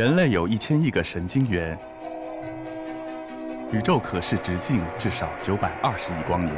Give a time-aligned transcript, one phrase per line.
[0.00, 1.78] 人类有一千亿个神经元，
[3.70, 6.56] 宇宙可视直径至少九百二十亿光年。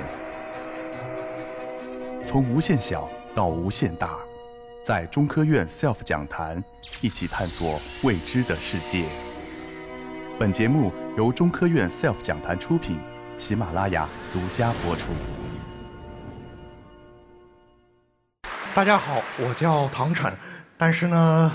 [2.25, 4.17] 从无限小到无限大，
[4.85, 6.63] 在中科院 SELF 讲坛
[7.01, 9.07] 一起探索未知的世界。
[10.39, 12.97] 本节目由中科院 SELF 讲坛出品，
[13.39, 15.11] 喜马拉雅独家播出。
[18.73, 20.33] 大家好，我叫唐晨，
[20.79, 21.51] 但是呢。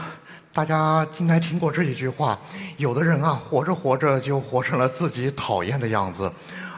[0.57, 2.35] 大家应该听过这一句话：
[2.77, 6.31] 有的人啊，活着活着就活成了自己讨厌的样子，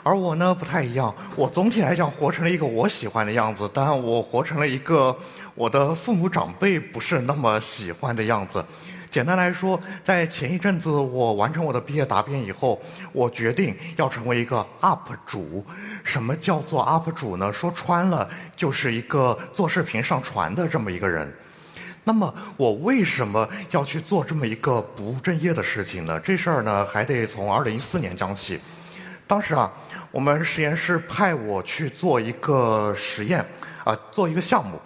[0.04, 1.16] 而我呢不太一样。
[1.38, 5.18] 我总体来讲活成了一个我喜欢的样子，但我活成了一个
[5.56, 8.62] 我的父母长辈不是那么喜欢的样子。
[9.10, 12.82] 简单来说，在前一阵子我完成我的毕业答辩以后，
[13.14, 15.66] 我决定要成为一个 UP 主。
[16.04, 17.54] 什么叫做 UP 主呢？
[17.54, 21.34] 说穿了，就是一个做视频上传的这么一个人。
[22.04, 26.20] 那么我为什么要去做这么一个不务正业的事情呢？
[26.22, 28.60] 这事儿呢还得从二零一四年讲起。
[29.28, 29.72] 当时啊，
[30.10, 33.46] 我们实验室派我去做一个实验，
[33.84, 34.80] 啊，做一个项目。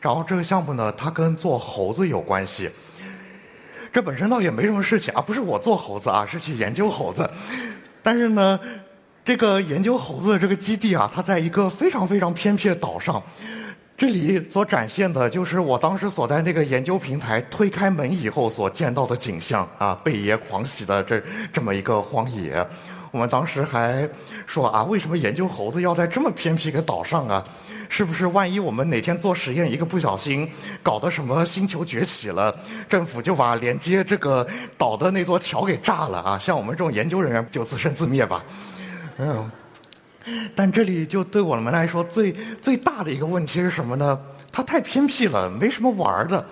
[0.00, 2.70] 然后这个项目呢，它跟做猴子有关系。
[3.90, 7.28] 这本身倒也没什么事情啊，不是我做猴子啊，是去研究猴子。
[8.02, 8.60] 但是呢，
[9.24, 13.22] 这个研究猴子的这个基地啊，它在一个非常非常偏僻的岛上。
[13.96, 22.66] 这里所展现的就是我当时所在那个研究平台推开门以后所见到的景象啊，贝爷狂喜的这这么一个荒野。
[23.10, 24.06] 我们当时还
[24.46, 27.42] 说啊，为什么研究猴子要在这么偏僻个岛上啊？
[27.88, 30.46] 是不是万一我们哪天做实验一个不小心
[30.82, 32.54] 搞得什么星球崛起了，
[32.90, 36.38] 政府就把连接这个岛的那座桥给炸了啊？
[36.38, 38.44] 像我们这种研究人员就自生自灭吧。
[39.16, 39.50] 嗯。
[40.54, 44.18] 但这里就对我们来说最最大的一个问题是什么呢？
[44.50, 46.44] 它太偏僻了，没什么玩的。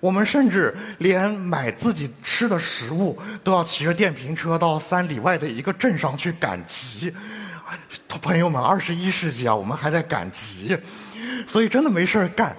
[0.00, 7.14] 我们甚至连买自己吃的食物都要骑着电瓶车到三里外的一个镇上去赶集。
[8.20, 10.76] 朋友们，二十一世纪啊，我们还在赶集，
[11.46, 12.54] 所以真的没事儿干。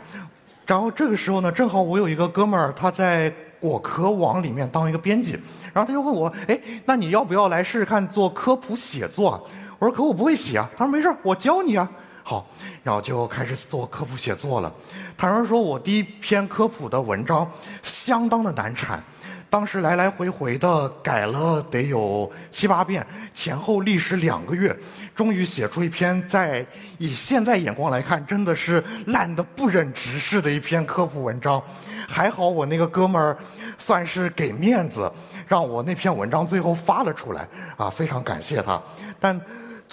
[0.65, 5.33] 然后这个时候呢，正好我有一个哥们儿，他在果壳网里面当一个编辑，
[5.73, 9.45] 然后他就问我：“哎，那你要不要来试试看做科普写作？”
[9.83, 11.89] 我说：“可我不会写啊。”他说：“没事我教你啊。”
[12.25, 12.47] 好，
[12.83, 14.73] 然后就开始做科普写作了。
[15.17, 17.49] 坦然说，我第一篇科普的文章
[17.83, 19.03] 相当的难产，
[19.49, 24.73] 当时来来回回的改了得有七八遍，前后历时两个月，
[25.13, 26.65] 终于写出一篇在
[26.97, 31.61] 以现在眼光来看，真的是烂的不忍直视的一篇科普文章。
[32.07, 33.37] 还好我那个哥们儿
[33.77, 35.11] 算是给面子，
[35.45, 37.45] 让我那篇文章最后发了出来
[37.75, 38.81] 啊，非常感谢他。
[39.19, 39.37] 但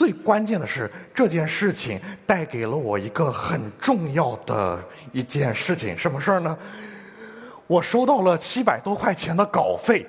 [0.00, 6.56] 最关键的是，这件事情带给了我一个很重要的一件事情，什么事儿呢？
[7.66, 10.06] 我收到了七百多块钱的稿费。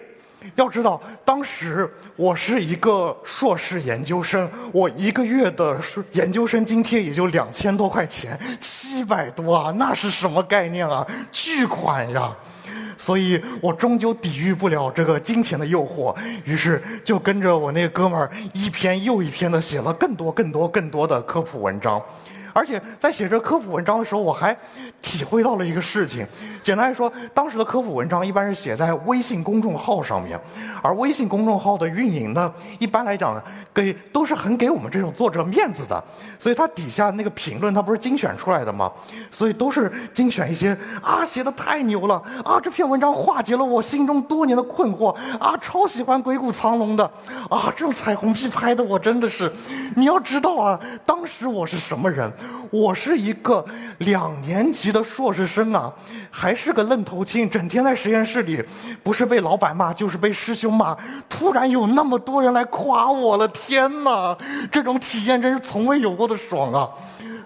[0.55, 5.77] 要知道，当时我是一个硕士研究生，我一个月的
[6.13, 11.05] 研究生津贴也就两千多块钱，七百多啊，那是什么概念啊？
[11.33, 12.33] 巨款呀！
[13.03, 21.99] 所以我终究抵御不了这个金钱的诱惑，于是就跟着我那哥们儿一篇又一篇的写了更多、更多、更多的科普文章。
[22.53, 24.55] 而且在写这科普文章的时候，我还
[25.01, 26.25] 体会到了一个事情。
[26.61, 30.39] 简单来说，当时的科普文章一般是写在微信公众号上面，
[30.81, 33.41] 而微信公众号的运营呢，一般来讲
[33.73, 36.03] 给都是很给我们这种作者面子的，
[36.39, 38.91] 所以它底下那个评论它不是精选出来的吗？
[39.31, 47.03] 所以都是精选一些啊，写的太牛了啊，这篇文章化解了我心中多年的困惑啊，超喜欢鬼谷藏龙的
[47.49, 49.51] 啊，这种彩虹屁拍的我真的是，
[49.95, 52.31] 你要知道啊，当时我是什么人？
[52.69, 53.65] 我是一个
[53.99, 55.93] 两年级的硕士生啊，
[56.29, 58.63] 还是个愣头青，整天在实验室里，
[59.03, 60.95] 不是被老板骂，就是被师兄骂。
[61.27, 64.37] 突然有那么多人来夸我了，天哪！
[64.71, 66.89] 这种体验真是从未有过的爽啊！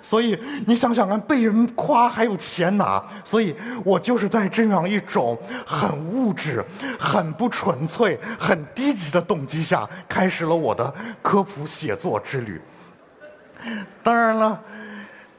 [0.01, 5.35] 所以你想想看，被人夸还有钱拿，所以我就是在这样一种
[5.65, 6.63] 很物质、
[6.99, 10.93] 很不纯粹、很低级的动机下，开始了我的
[11.23, 12.61] 科普写作之旅。
[14.03, 14.61] 当然了。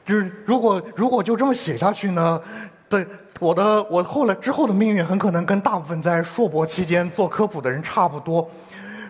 [0.05, 2.41] 就是如果如果就这么写下去呢，
[2.87, 3.05] 对
[3.39, 8.49] 我的我后来之后的命运很可能跟大部分在硕博期间做科普的人差不多。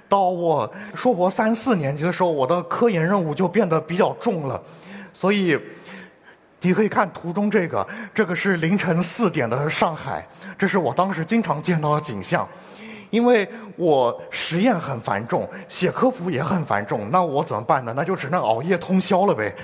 [0.10, 4.60] 到我硕博三四年级的时候，我的科研任务就变得比较重了。
[5.14, 5.60] 所以
[6.62, 10.28] 你可以看图中这个，这个是凌晨四点的上海，
[10.58, 12.48] 这是我当时经常见到的景象。
[13.10, 17.94] 因为我实验很繁重，写科普也很繁重，那我怎么办呢？
[17.96, 19.56] 那就只能熬夜通宵了呗。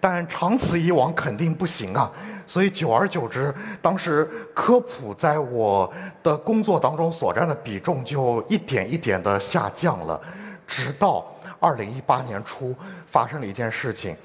[0.00, 2.12] 但长此以往肯定不行啊，
[2.46, 5.90] 所以久而久之，当时科普在我
[6.22, 10.20] 的工作当中所占的比重就一点一点的下降了，
[10.66, 11.24] 直到
[11.60, 12.74] 二零一八年初
[13.06, 14.16] 发生了一件事情。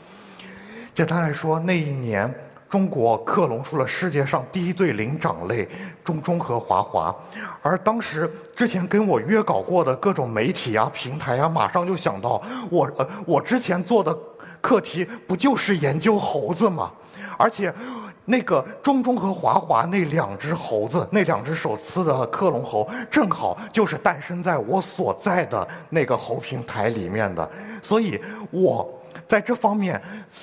[0.94, 2.34] 简单来说，那一年。
[2.70, 5.68] 中国克隆出了世界上第一对灵长类
[6.04, 7.14] 中中和华华，
[7.64, 12.40] 而当时之前跟我约稿过的各种媒体啊、平台啊，马上就想到
[12.70, 14.16] 我呃，我之前做的
[14.62, 16.92] 课题不就是研究猴子吗？
[17.40, 17.74] 而且
[18.26, 27.50] 那个中中和华华那两只猴子，那两只手撕的克隆猴，正好就是诞生在我所在的那个猴平台里面的，
[27.82, 28.22] 所以
[28.52, 28.88] 我。
[29.30, 30.02] 在这方面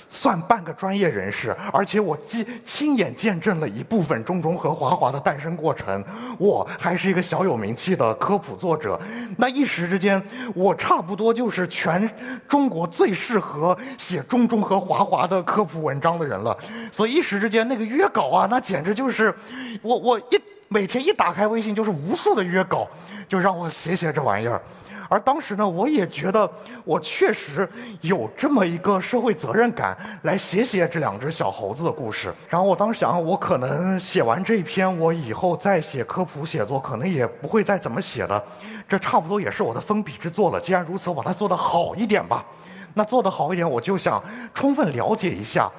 [0.09, 6.03] 算半个专业人士，而且我亲亲眼见证了一部分中中和华华的诞生过程。
[6.39, 8.99] 我还是一个小有名气的科普作者，
[9.37, 10.23] 那一时之间，
[10.55, 12.09] 我差不多就是全
[12.47, 16.57] 中国最适合写中中和华华的科普文章的人了。
[16.93, 19.35] 所以一时之间，那个约稿啊，那简直就是
[19.83, 22.87] 我我一每天一打开微信就是无数的约稿，
[23.29, 24.63] 就让我写写这玩意儿。
[25.09, 26.51] 而当时呢，我也觉得
[26.85, 27.69] 我确实
[28.01, 32.35] 有这么一个社会责任感，来写写这两只小猴子的故事。
[32.49, 38.43] 然后我当时想，我可能写完这一篇，我以后再写科普写作，可能也不会再怎么写了。
[38.89, 40.61] 这差不多也是我的封笔之作了。
[40.61, 42.45] 既然如此，我把它做得好一点吧。
[42.95, 44.23] 那做得好一点，我就想
[44.55, 45.71] 充分了解一下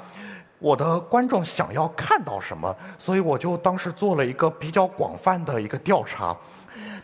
[0.59, 6.35] 我的观众想要看到什么，所以我就当时做了一个比较广泛的一个调查。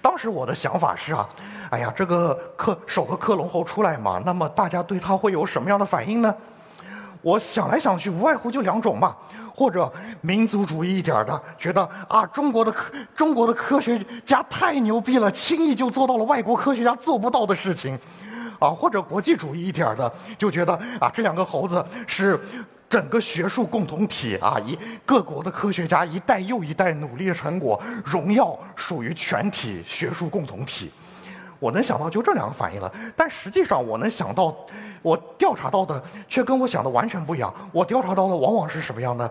[0.02, 1.28] 当时我的想法是啊。
[1.70, 6.36] 哎呀，这个克首个克隆猴出来嘛，那么大家对他会有什么样的反应呢？
[7.22, 9.16] 我想来想去，无外乎就两种嘛，
[9.56, 9.92] 或者
[10.22, 17.98] 民族主义一点的，觉得啊，中国的科中国的科学家太牛逼了，轻易就做到了外国科学家做不到的事情，
[18.60, 22.40] 啊，或者国际主义一点的，就觉得啊，这两个猴子是
[22.94, 30.92] 整个学术共同体啊，一各国的科学家一代又一代努力的成果，荣耀属于全体学术共同体。
[31.58, 34.56] 我能想到就这两个反应了，但实际上我能想到，
[35.02, 36.00] 我调查到的
[36.30, 37.52] 却跟我想的完全不一样。
[37.72, 39.28] 我调查到的往往是什么样呢？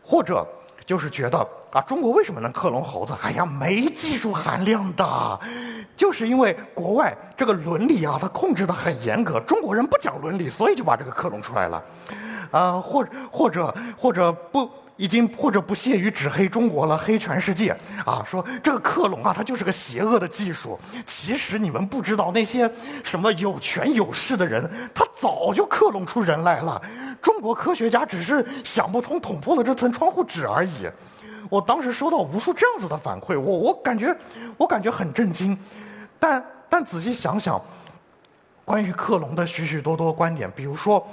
[0.00, 0.46] 或者
[0.86, 3.14] 就是觉得啊，中国为什么能克隆猴子？
[3.20, 5.40] 哎呀，没技术含量的，
[5.96, 11.82] 就是因为国外这个伦理啊，它控制的很严格，中国人不讲伦理，所以就把这个克隆出来了。
[12.50, 14.70] 啊，或或者或者不。
[14.96, 17.76] 已经或者不屑于只黑中国了，黑全世界
[18.06, 18.24] 啊！
[18.24, 20.78] 说这个克隆啊，它就是个邪恶的技术。
[21.04, 22.70] 其实你们不知道，那些
[23.02, 26.80] 什么有权有势的人，他早就克隆出人来了。
[27.20, 30.88] 中国科学家只是想不通，捅破了这层窗户纸而已。
[31.50, 34.16] 我当时收到无数这样子的反馈，我我感觉
[34.56, 35.58] 我感觉很震惊。
[36.20, 37.60] 但但仔细想想，
[38.64, 41.04] 关于克隆的许许多多观点，比如说。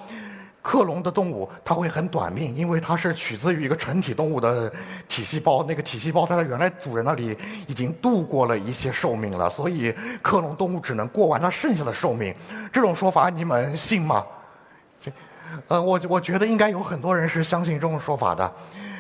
[0.61, 4.71] 克隆的动物它会很短命，因为它是取自于一个成体动物的
[5.07, 7.35] 体细胞，那个体细胞在它原来主人那里
[7.67, 12.33] 已经度过了一些寿命了，所以克隆动物只能过完它剩下的寿命。
[12.71, 14.25] 这种说法你们信吗？
[15.67, 18.53] 呃，我我觉得应该有很多人是相信这种说法的。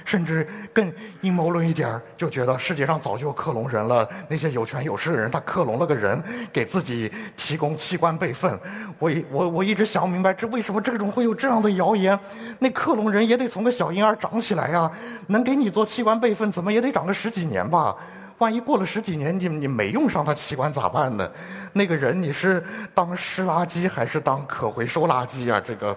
[0.05, 4.07] 甚至更阴谋论一点，就觉得世界上早就克隆人了。
[4.27, 6.21] 那些有权有势的人，他克隆了个人，
[6.51, 8.59] 给自己提供器官备份。
[8.99, 12.19] 我一我我一直想不明白，这为什么这种会有这样的谣言？
[12.59, 14.91] 那克隆人也得从个小婴儿长起来呀，
[15.27, 17.95] 能给你做器官备份，怎么也得长个十几年吧？
[18.37, 21.29] 万一过了十几年，你你没用上他器官咋办呢？
[21.73, 25.61] 那个人你是当湿垃圾还是当可回收垃圾啊？
[25.65, 25.95] 这个。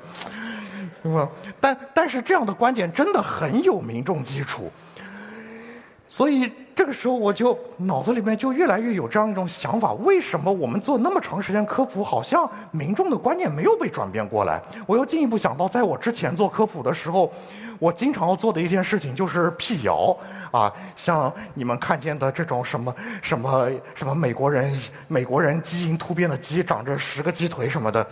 [1.05, 1.29] 是吧？
[1.61, 4.73] 但但是这样的观点真的很有民众基础，
[6.09, 14.63] 所以这个时候我就脑子里面就越来越有这样一种想法：为什么我们做那么长时间科普，好像民众的观念没有被转变过来？
[14.87, 17.31] 我又进一步想到，在我之前做科普的时候，
[17.79, 20.17] 我经常要做的一件事情就是辟谣
[20.51, 28.07] 啊，像你们看见的这种什么什么什么美国人美国人基因突变的鸡长着十个鸡腿什么的。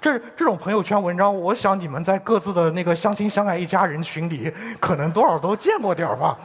[0.00, 6.38] 这这种朋友圈文章，我想你们在各自的那个相亲相爱一家人群里， 可能多少都见过点吧。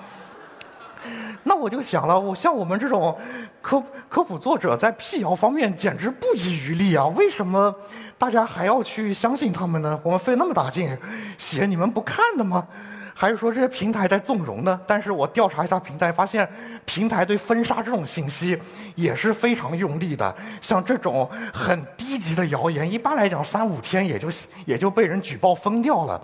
[1.43, 3.15] 那我就想了，我像我们这种
[3.61, 7.05] 科科普作者，在辟谣方面简直不遗余力啊！
[7.07, 7.75] 为什么
[8.17, 9.99] 大家还要去相信他们呢？
[10.03, 10.97] 我们费那么大劲
[11.37, 12.65] 写，你们不看的吗？
[13.13, 14.79] 还是说这些平台在纵容呢？
[14.87, 16.47] 但是我调查一下平台，发现
[16.85, 18.59] 平台对封杀这种信息
[18.95, 20.35] 也是非常用力的。
[20.61, 24.29] 像这种很低级的谣言，一般来讲三五天也就
[24.65, 26.21] 也就被人举报封掉了。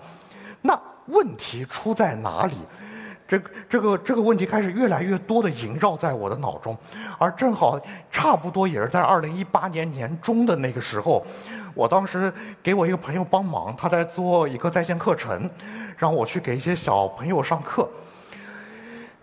[0.60, 2.54] 那问题出在哪里？
[3.26, 6.76] 这这个这个问题开始越来越多的萦绕在我的脑中，
[7.16, 7.80] 而正好
[8.10, 11.24] 差不多也是在二零一八年年中的那个时候，
[11.74, 15.48] 我当时给我一个朋友帮忙，他在做一个在线课程，
[15.96, 17.88] 让我去给一些小朋友上课。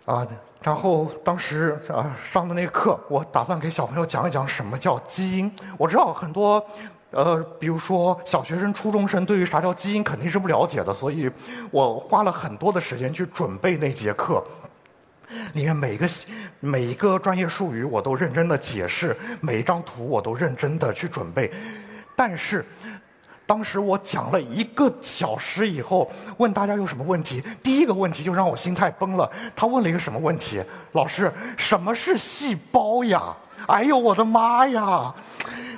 [0.06, 0.26] 啊，
[0.62, 5.52] 然后当时啊上的那个课，我打算给小朋友讲一讲什么叫基因。
[5.78, 6.66] 我知道很多。
[7.12, 11.32] 呃，比如说小学生、初中生对于啥叫基因肯定是不了解的，所以
[11.72, 14.44] 我花了很多的时间去准备那节课。
[15.54, 16.06] 里面每一个
[16.60, 21.50] 每一个专业术语我都认真的解释，每一张图我都认真的去准备。
[22.18, 22.66] 但是，
[23.46, 29.32] 当时我讲了一个小时以后，问大家有什么问题，第一个问题就让我心态崩了。
[29.56, 30.60] 他问了一个什么问题？
[30.94, 33.22] 老师，什么是细胞呀？
[33.68, 35.14] 哎呦，我的妈呀！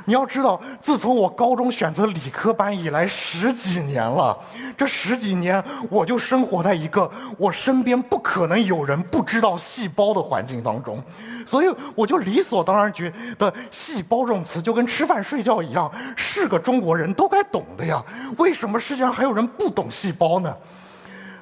[0.10, 4.36] 你要知道，自从我高中选择理科班以来十几年了，
[4.75, 11.00] 这十几年我就生活在一个我身边不可能有人不知道细胞的环境当中，
[11.46, 18.04] 所以我就理所当然觉得“细胞”这种词就跟吃饭睡觉一样，是个中国人都该懂的呀。
[18.39, 20.58] 为什么世界上还有人不懂细胞呢？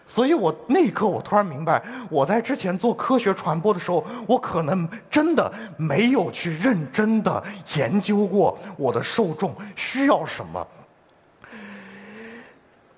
[0.08, 7.44] 所以我那一刻，我突然明白，我在之前做科学传播的时候，我可能真的没有去认真的
[7.76, 10.66] 研究过我的受众需要什么。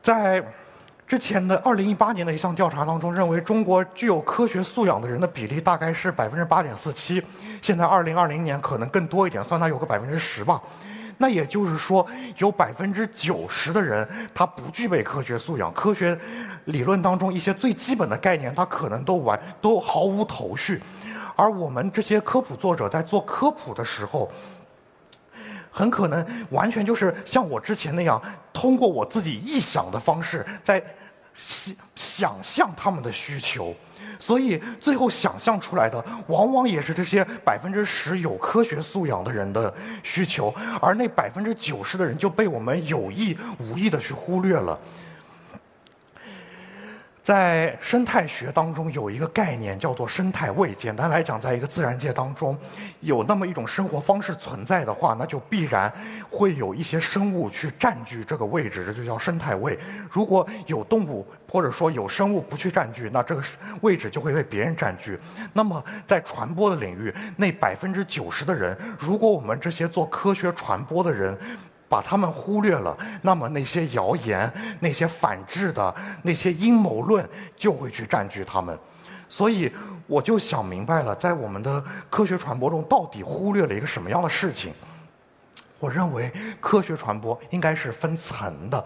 [0.02, 0.42] 在
[1.08, 7.22] 之前的二零一八年的一项调查当中，认为中国具有科学素养的人的比例大概是百分之八点四七，
[7.62, 10.62] 现在二零二零年可能更多一点，算它有个百分之十吧。
[11.22, 12.08] 那也就是说，
[12.38, 16.18] 有百分之九十的人他不具备科学素养，科学
[16.66, 20.82] 理论当中一些最基本的概念，他可能都完都毫无头绪。
[21.36, 24.32] 而我们这些科普作者在做科普的时候，
[25.70, 28.22] 很可能完全就是像我之前那样，
[28.54, 30.82] 通过我自己臆想的方式，在
[31.36, 33.76] 想想象他们的需求。
[34.20, 39.74] 所以最后想象出来的，往往也是这些百分之十有科学素养的人的
[40.04, 44.78] 需求，而那百分之九十的人就被我们有意无意的去忽略了。
[47.30, 50.74] 在生态学当中有一个概念叫做生态位。
[50.74, 52.58] 简单来讲，在一个自然界当中，
[53.02, 55.94] 有那么一种生活方式存在的话，那就必然
[56.28, 59.78] 会有一些生物去占据这个位置，这就叫生态位。
[60.10, 63.44] 如果有动物或者说有生物不去占据，那这个
[63.82, 65.20] 位置就会被别人占据。
[65.54, 71.38] 那么在传播的领域，那百分之九十的人，如果我们这些做科学传播的人，
[71.90, 77.28] 把他们忽略了，那么那些谣言、那些反制的、那些阴谋论
[77.58, 78.78] 就会去占据他们。
[79.28, 79.72] 所以
[80.08, 84.72] 我就想明白了，在我们的科学传播中，到底忽略了一个什么样的事情？
[85.80, 88.86] 我认为科学传播应该是分层的。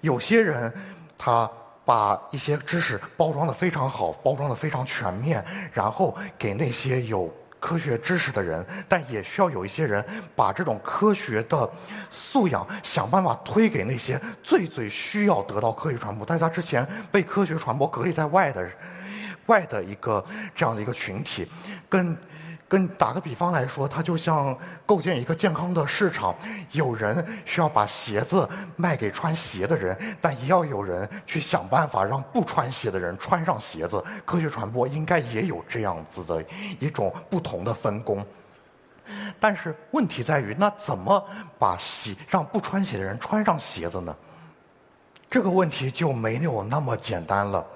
[0.00, 0.72] 有些人
[1.18, 1.50] 他
[1.84, 7.32] 把一些知识包装的非常好，包装的非常全面，然后给那些有。
[7.62, 10.04] 科学知识的人，但也需要有一些人
[10.34, 11.70] 把这种科学的
[12.10, 18.68] 素养想办法推给那些最最需要得到科学传播，在他之前被科学传播隔离在外的
[19.46, 20.24] 外的一个
[20.56, 21.48] 这样的一个群体，
[21.88, 22.18] 跟。
[22.72, 26.34] 跟打个比方来说，它就像构建一个健康的市场，
[26.70, 34.02] 有人需要把鞋子卖给穿鞋的人，但也要有人去想办法让不穿鞋的人穿上鞋子。
[34.24, 36.42] 科学传播应该也有这样子的
[36.80, 38.24] 一种不同的分工。
[39.38, 41.22] 但是问题在于，那怎么
[41.58, 44.16] 把鞋让不穿鞋的人穿上鞋子呢？
[45.28, 47.66] 这个问题就没有那么简单了。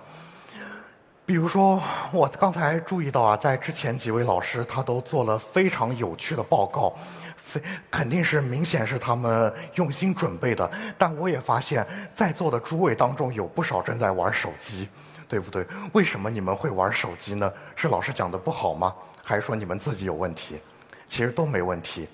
[1.26, 6.94] 比如说，我刚才注意到啊，在之前几位老师他都做了非常有趣的报告，
[7.34, 10.70] 非肯定是明显是他们用心准备的。
[10.96, 14.88] 但我也发现，在座的诸位当中有不少正在玩手机，
[15.28, 15.66] 对不对？
[15.92, 17.52] 为什么你们会玩手机呢？
[17.74, 18.94] 是老师讲的不好吗？
[19.24, 20.60] 还是说你们自己有问题？
[21.08, 22.08] 其实都没问题，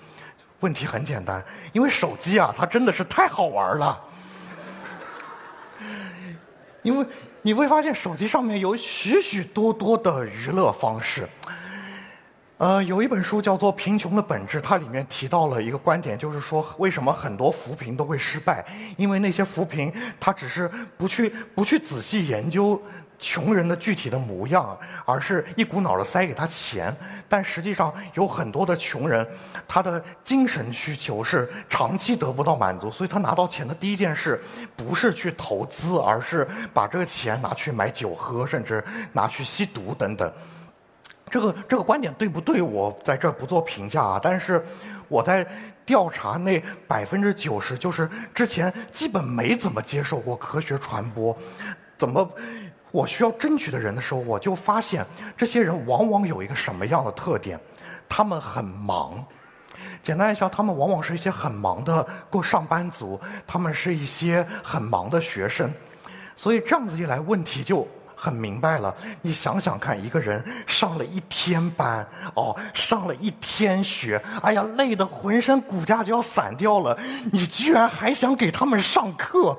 [0.61, 4.01] 问题很简单，因为手机啊，它真的是太好玩了，
[6.83, 7.05] 因为。
[7.45, 11.27] 你会发现手机上面有许许多多的娱乐方式。
[12.57, 18.65] 呃，有一本书叫做《贫穷的本质》，它里面提到了一个观点，就是说为什么很多扶贫都会失败？
[18.95, 22.81] 因为那些扶贫，他只是不去不去仔细研究。
[23.23, 26.93] 穷人的具体的模样，而是一股脑的塞给他钱，
[27.29, 29.25] 但实际上有很多的穷人，
[29.65, 34.43] 他的精神需求是长期得不到满足，所以他拿到钱的第一件事
[34.75, 40.29] 不是去投资，而是把这个钱拿去买酒喝，甚至拿去吸毒等等。
[41.31, 42.61] 这个这个观点对不对？
[42.61, 44.19] 我在这不做评价啊。
[44.21, 44.61] 但是
[45.07, 45.47] 我在
[45.85, 51.35] 调查那百分之九十，就是之前基本没怎么接受过科学传播，
[51.97, 52.29] 怎么？
[52.93, 55.03] 我需要争取的人的时候，我就发现
[55.35, 57.59] 这些人往往有一个什么样的特点？
[58.07, 59.25] 他们很忙。
[60.03, 65.73] 简单一下，他们往往是一些很忙的过上班族，他们是一些很忙的学生，
[66.35, 68.95] 所以这样子一来，问题就很明白了。
[69.23, 76.95] 你想想看，一个人上了一天班，哦，上了一天学，哎呀，累得浑身骨架就要散掉了，
[77.31, 79.57] 你居然还想给他们上课？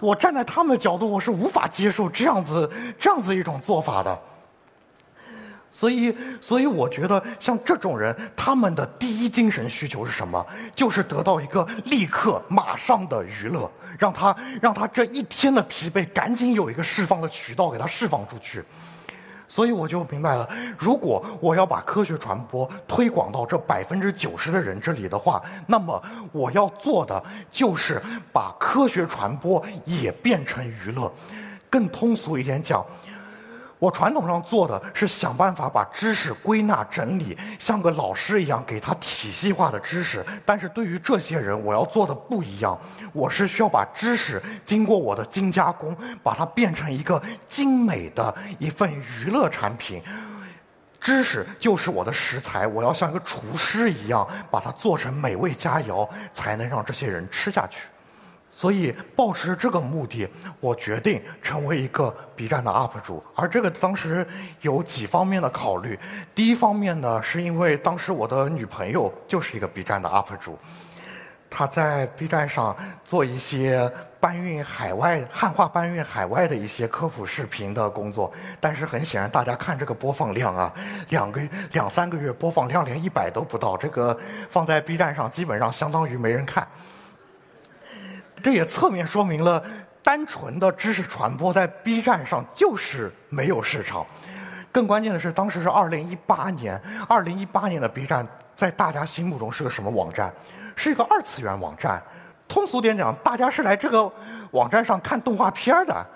[0.00, 4.18] 我站在他们的角度，我是无法接受这样子这样子一种做法的。
[5.72, 10.44] 所以，所以我觉得像这种人，他们的第一精神需求是什么？
[10.74, 18.64] 就是得到一个立刻、马上的娱乐，让他让他这一天的疲惫赶紧有一个释放的渠道，给他释放出去。
[19.48, 20.48] 所以我就明白了，
[20.78, 31.12] 如果我要把科学传播推广到这百分之九十的人这里的话，那么我要做的就是把科学传播也变成娱乐。
[31.68, 32.84] 更通俗一点讲。
[33.78, 40.24] 我传统上做的是想办法把知识归纳整理，像个老师一样给他体系化的知识。
[40.46, 42.78] 但是对于这些人，我要做的不一样。
[43.12, 50.02] 我是需要把知识经过我的精加工，把它变成一个精美的一份娱乐产品。
[50.98, 57.88] 知识就是我的食材，我要像一个厨师一样把它做成美味佳肴，才能让这些人吃下去。
[58.58, 60.26] 所以，抱持这个目的，
[60.60, 63.22] 我决定成为一个 B 站的 UP 主。
[63.34, 64.26] 而这个当时
[64.62, 65.98] 有几方面的考虑。
[66.34, 70.58] 第一方面呢，是因为当时我的女朋友就是一个 B 站的 UP 主，
[71.50, 78.32] 她在 B 站上做一些搬运海外汉化搬运海外的一些科普视频的工作。
[78.58, 80.72] 但是很显然，大家看这个播放量啊，
[81.10, 86.66] 两个两三个月播放量连一百都不到，这个放在 B 站上基本上相当于没人看。
[88.42, 89.62] 这也侧面说明了，
[90.02, 94.06] 单纯的知识传播在 B 站上就是没有市场。
[94.70, 100.32] 更关键的是，当时是二零一八年，二零一八年的 B 站在大家心目中是个什么网站？
[100.76, 102.02] 是一个二次元网站。
[102.46, 104.10] 通俗点讲，大家是来这个
[104.50, 106.06] 网站上看动画片的。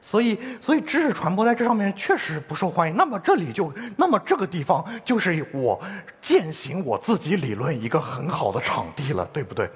[0.00, 2.96] 所以，所以知识传播在这上面确实不受欢迎。
[2.96, 5.78] 那么这里就，那么这个地方就是我
[6.20, 9.68] 践行我自己理论一个很好的场地了，对不对？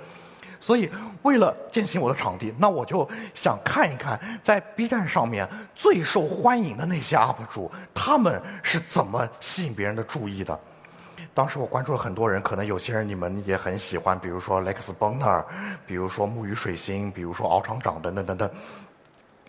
[0.63, 0.89] 所以，
[1.23, 10.57] 为了践行我的场地，那我就想看一看，在 B 站上面最受欢迎的那些 UP 主，他们是怎么吸引别人的注意的。
[11.35, 15.45] 当时我关注了很多人，可能有些人你们也很喜欢，比如说 Lex Bonner，
[15.85, 18.49] 比如说木鱼水星，比如说敖厂长等等等等。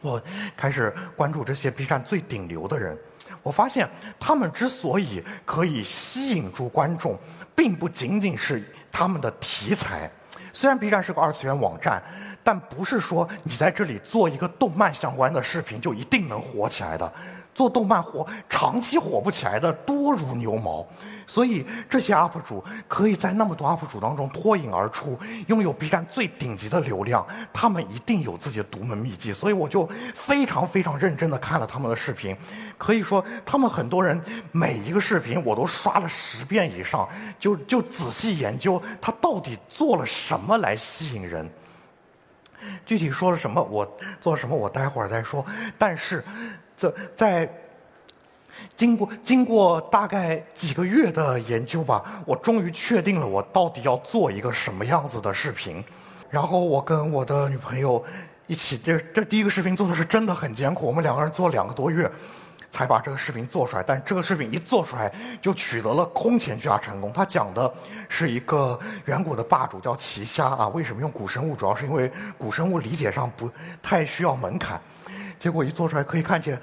[0.01, 0.19] 我
[0.57, 2.97] 开始关注这些 B 站最顶流的人，
[3.43, 3.87] 我发现
[4.19, 7.19] 他们之所以可以吸引住观众，
[7.55, 10.09] 并不仅仅是他们的题材。
[10.53, 12.01] 虽然 B 站是个二次元网站，
[12.43, 17.11] 但不是说你在这里做一个动漫相关的视频就一定能火起来的。
[17.53, 20.85] 做动漫火，长期火不起来的多如牛毛。
[21.25, 27.25] 所以这些 UP 主可以在那么多 UP 主当中脱颖而出，拥有 B 站最顶级的流量。
[27.53, 32.35] 他们一定有自己的独门秘籍，所以我就非常非常认真的看了他们的视频。
[32.77, 37.07] 可以说，他们很多人每一个视频我都刷了十遍以上，
[37.39, 41.49] 就就仔细研究他到底做了什么来吸引人。
[42.85, 43.89] 具体说了什么，我
[44.19, 45.45] 做什么，我待会儿再说。
[45.77, 46.23] 但是，
[46.77, 47.49] 这在
[48.75, 55.83] 经过经过大概几个月的研究吧，我终于确定了我到底要做一个什么样子的视频。
[56.29, 58.03] 然后我跟我的女朋友
[58.47, 62.11] 一起，这这第一个视频做的是真的很艰苦，我们两个人做两个多月。
[62.71, 67.13] 才把这个视频做出来，但这个视频一做出来就取得了空前巨大成功。
[67.13, 67.71] 他讲的
[68.09, 71.55] 是一个远古的霸主叫奇虾啊，为什么用古生物？
[71.55, 73.47] 主要是因为古生物理解上不
[73.83, 74.81] 太需要门槛。
[75.43, 76.57] 结果一做出来，可以看见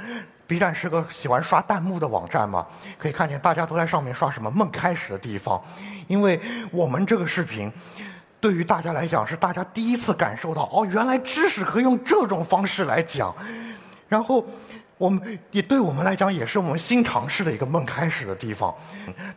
[0.47, 2.67] ，B 站是个喜欢刷弹幕的网站嘛，
[2.97, 5.63] 可以看见大家都在上面刷什么梦开始的地方，
[6.07, 6.41] 因为
[6.73, 7.71] 我们这个视频
[8.41, 13.37] 对于大家来讲是大家第一次感受到哦，原来知识可以用这种方式来讲，
[14.09, 14.43] 然后。
[15.01, 18.75] 我们也对我们来讲，也是我们新尝试的一个梦开始的地方。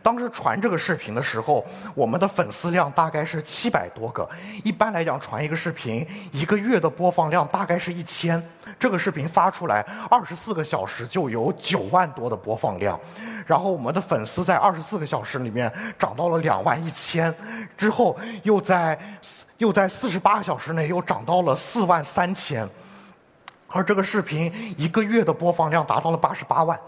[0.01, 4.29] 当时传这个视频的时候，我们的粉丝量大概是七百多个。
[4.65, 8.43] 一般来讲，传一个视频，一个月的播放量大概是一千。
[8.77, 12.99] 这个视频发出来，二十四个小时就有九万多的播放量。
[13.47, 17.33] 然后我们的粉丝在二十四个小时里面涨到了两万一千，
[17.77, 18.99] 之后又在
[19.59, 22.67] 又在四十八小时内又涨到了四万三千。
[23.73, 26.79] 而这个视频一个月的播放量达到了八十八万，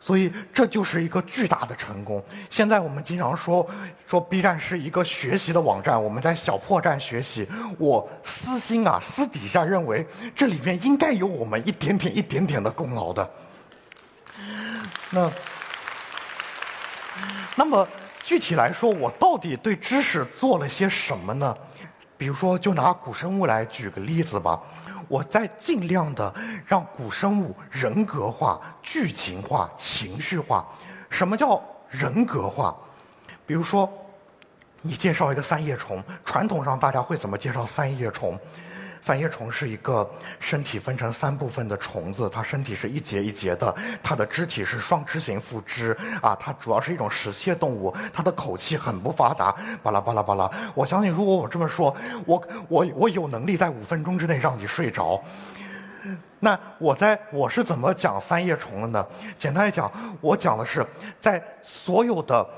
[0.00, 2.22] 所以这就是一个巨大的成功。
[2.50, 3.64] 现在我们经常说
[4.08, 7.48] 说 B 站是一个学习的网站，我们在小破站学习。
[7.78, 13.30] 我私心啊，私底下认为这里面应该有我们一点点、一点点的功劳的。
[15.10, 15.30] 那，
[17.54, 17.86] 那么
[18.24, 21.56] 具体来说，我到底对知识做了些什么呢？
[22.18, 24.60] 比如说，就拿古生物来举个例子吧。
[25.12, 30.66] 我在尽量的让古生物人格化、剧情化、情绪化。
[31.10, 32.74] 什么叫人格化？
[33.44, 33.86] 比如说，
[34.80, 38.40] 你介绍一个三叶虫，传统上大家会怎么介绍三叶虫？
[39.02, 50.48] 三叶虫是一个身体分成三部分的虫子，它身体是一节一节的，它的肢体是双肢型附肢啊，它主要是一种食蟹动物，它的口气很不发达，巴拉巴拉巴拉。
[50.72, 51.92] 我相信，如果我这么说，
[52.24, 55.20] 我我我有能力在五分钟之内让你睡着。
[56.38, 59.06] 那我在我是怎么讲三叶虫的呢？
[59.36, 60.86] 简单来讲，我讲的是
[61.20, 62.48] 在所有的。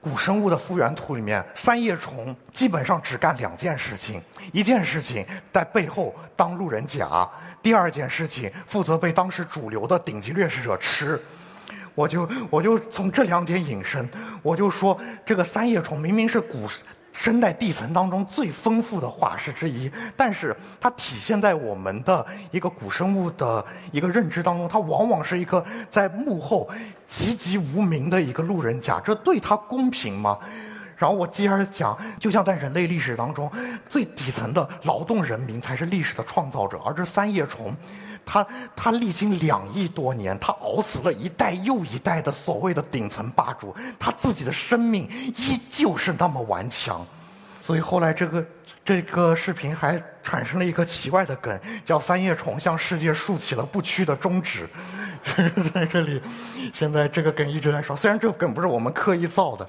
[0.00, 7.28] 古生物的复原图里面，三叶虫基本上只干两件事情：一件事情在背后当路人甲，
[7.62, 11.20] 第二件事情负责被当时主流的顶级掠食者吃。
[11.94, 14.08] 我就我就从这两点引申，
[14.42, 16.66] 我就说这个三叶虫明明是古。
[17.12, 26.68] 生态地层当中最丰富的化石之一，但是它体现在我们的一个古生物的一个认知当中，它往往是一个在幕后
[27.06, 30.38] 籍籍无名的一个路人甲，这对它公平吗？
[30.96, 33.50] 然后我接着讲，就像在人类历史当中，
[33.88, 37.74] 最底层的劳动人民才是历史的创造者，而这三叶虫。
[38.24, 47.06] 他他历经两亿多年，他熬死了一代又一代的所谓的顶层霸主，他自己的生命依旧是那么顽强，
[47.60, 48.46] 所以后来这个
[48.84, 54.68] 这个视频还产生了一个奇怪的梗，叫三叶虫向世界竖起了不屈的中指，
[55.74, 56.20] 在这里，
[56.72, 59.68] 现在这个梗一直在说，虽然这个梗不是我们刻意造的。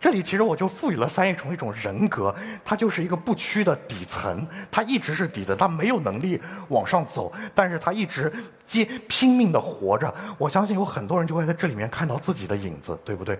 [0.00, 2.34] 这里其实我就赋予了三叶虫一种人格，
[2.64, 8.32] 它就是一个不屈的底层，它一直是底层，它没有能力往上走，但是它一直
[8.64, 10.12] 接拼命的活着。
[10.38, 13.38] 我相信有很多人就会在这里面看到自己的影子，对不对？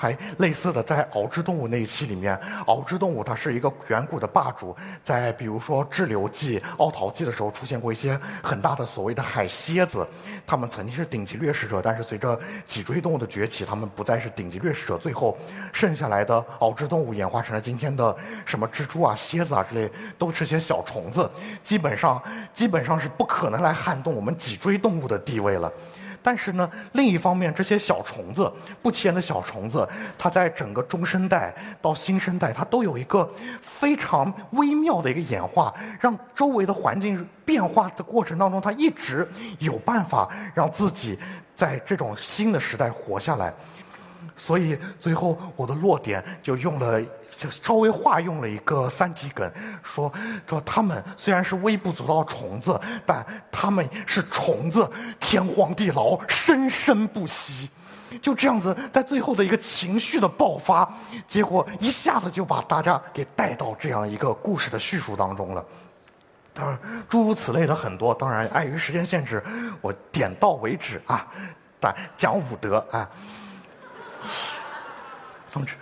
[0.00, 2.34] 还类似的，在螯肢动物那一期里面，
[2.66, 10.08] 螯肢动物它是一个远古的霸主，在比如说志留纪、奥陶纪的时候出现过一些很大的所谓的海蝎子，
[10.46, 15.36] 它们曾经是顶级掠食者，但是随着脊椎动物的崛起，它们不再是顶级掠食者，最后
[15.70, 21.30] 剩下来的螯肢动物演化成了今天的什么蜘蛛啊、蝎子啊之类，都是些小虫子，
[21.62, 22.22] 基本上
[22.54, 25.70] 基本上是不可能来撼动我们脊椎动物的地位了。
[26.22, 28.52] 但是呢，另一方面，这些小虫子，
[28.82, 33.30] 不起眼的小虫子，它在整个中生代到新生代，它都有一个
[33.60, 39.28] 非常微妙的一个演化，让周围的环境变化的过程当中，它一直
[39.58, 41.18] 有办法让自己
[41.54, 43.52] 在这种新的时代活下来。
[44.36, 47.02] 所以最后我的落点就用了。
[47.40, 49.50] 就稍微化用了一个三体梗，
[49.82, 50.12] 说
[50.46, 54.86] 说他们虽然是微不足道虫子，但他们是虫子，
[55.18, 57.70] 天荒地老，生生不息。
[58.20, 60.86] 就这样子，在最后的一个情绪的爆发，
[61.26, 65.64] 结果一下子就把大家给带到这样一个故事的叙述当中了。
[66.52, 69.42] 当然，诸如此类的很多，当然碍于时间限制，
[69.80, 71.26] 我点到为止啊，
[71.80, 73.08] 但讲武德啊。
[75.48, 75.74] 总之。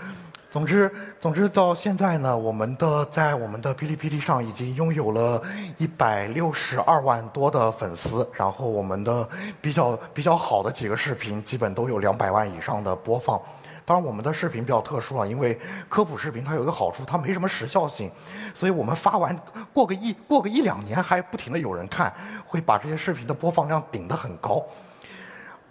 [0.51, 5.43] 总之，总之到现在呢，我们的在我们的哔哩哔哩上已经拥有了
[5.77, 9.29] 一百六十二万多的粉丝，然后我们的
[9.61, 13.39] 比较比较好的几个视频基本都有两百万以上的播放。
[13.85, 18.11] 当然，我们的视频比较特殊啊，因为科普视频它有一个好处，它没什么时效性，
[18.55, 19.37] 所以我们发完
[19.75, 22.11] 过个一过个一两年还不停的有人看，
[22.47, 24.65] 会把这些视频的播放量顶得很高。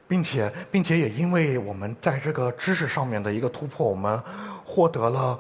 [0.08, 4.22] 并且，并且也因为我们在这个知识上面的一个突破，我们。
[4.68, 5.40] 获得了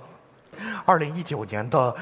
[0.85, 1.93] 二零一九年的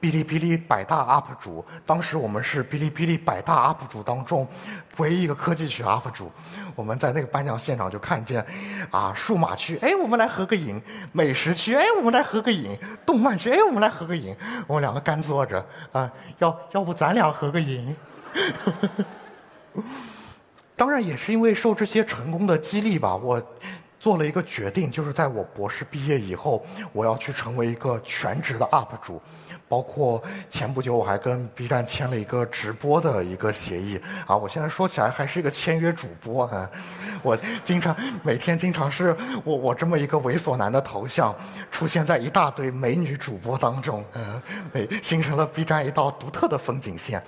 [0.00, 4.48] 哔哩哔哩百大 UP 主，当时我们是哔哩哔哩百大 UP 主当中
[4.96, 6.32] 唯一一个科技区 UP 主。
[6.74, 8.44] 我们在那个颁奖现场就看见，
[8.90, 10.80] 啊，数码区，哎，我们来合个影；
[11.12, 14.36] 美食区，哎，我们来合个影；动漫区，哎，我们来合个影。
[14.66, 17.94] 我们两个干坐着，啊，要要不咱俩合个影？
[20.76, 23.40] 当然也是因为受这些成功的激励吧，我。
[24.04, 26.62] 做了一个决定，就是在我博士毕业以后，
[26.92, 29.18] 我要去成为一个全职的 UP 主。
[29.66, 36.70] 包括前不久我还跟 B 站签了一个直播的一个协议啊，我现在说起来还是一个签约主播啊。
[37.24, 41.34] 我经常每天经常是我我这么一个猥琐男的头像
[41.72, 44.42] 出现在一大堆美女主播当中，嗯，
[45.02, 47.24] 形成了 B 站一道独特的风景线。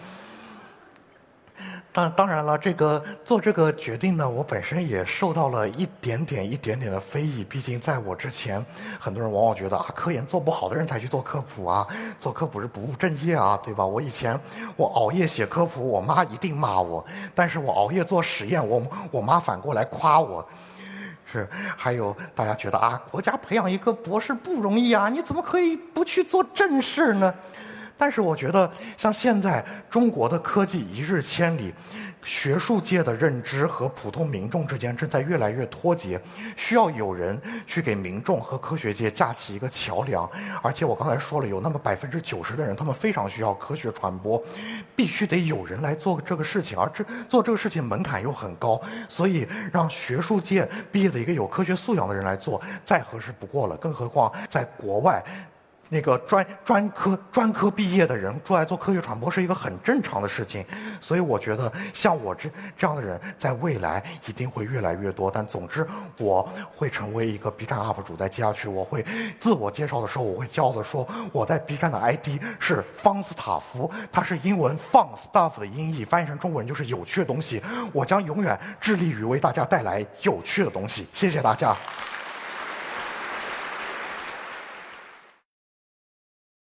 [1.96, 7.42] 当当然了，这个做这个决定呢，我本身也受到了一点点、一点点的非议。
[7.42, 8.62] 毕竟在我之前，
[9.00, 11.86] 很多人往往觉得啊，科研做不好的人才去做科普啊，
[12.20, 13.86] 做科普是不务正业啊，对吧？
[13.86, 14.38] 我以前
[14.76, 17.02] 我熬夜写科普，我妈一定骂我；
[17.34, 20.46] 但是我熬夜做实验，我我妈反过来夸我。
[21.24, 27.34] 是，还有大家觉得啊，国家培养一个博士不容易啊，你怎么可以不去做正事呢？
[27.98, 31.72] 但是我觉得，像现在中国的科技一日千里，
[32.22, 36.20] 学术界的认知和普通民众之间正在越来越脱节，
[36.56, 40.28] 需要有人去给民众和科学界架起一个桥梁。
[40.62, 44.42] 而且我刚才说了，有那么百分之九十的人，他们非常需要科学传播，
[44.94, 53.76] 必须得有人来做这个事情，而这做这个事情门槛又很高，所以让学术界毕业的一个有科学素养的人来做，再合适不过了。
[53.76, 55.24] 更何况在国外。
[55.88, 60.64] 那个专专科专科毕业的人出来做科学传播是一个很正常的事情，
[61.00, 65.30] 所以我觉得像我这这样的人在未来一定会越来越多。
[65.32, 65.86] 但总之，
[66.18, 68.16] 我会成为一个 B 站 UP 主。
[68.16, 69.04] 在接下去，我会
[69.38, 77.62] 自我介绍的时候，我会骄傲的说，我在 B 站的 ID 是方斯塔夫，它是英文 fun stuff 的音译，翻译成中文就是有趣的东西。
[77.92, 81.06] 我将永远致力于为大家带来有趣的东西。
[81.12, 81.76] 谢谢大家。